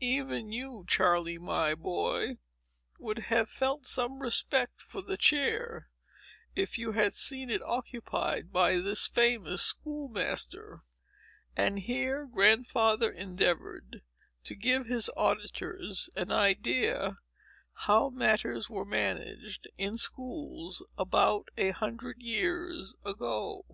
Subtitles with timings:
[0.00, 2.38] Even you, Charley, my boy,
[2.98, 5.88] would have felt some respect for the chair,
[6.56, 10.82] if you had seen it occupied by this famous school master."
[11.54, 14.02] And here Grandfather endeavored
[14.42, 17.18] to give his auditors an idea
[17.86, 23.64] how matters were managed in schools above a hundred years ago.